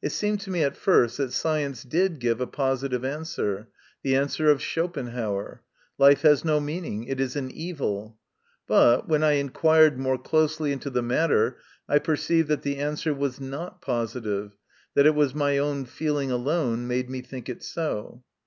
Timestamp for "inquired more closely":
9.32-10.72